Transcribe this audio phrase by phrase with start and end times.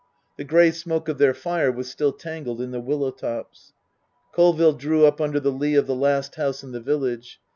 [0.35, 3.73] The grey smoke of their fire was still tangled in the willow tops.
[4.33, 7.39] Colville drew up under the lee of the last house in the village.